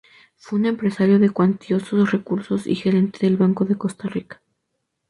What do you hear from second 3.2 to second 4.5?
del Banco de Costa Rica.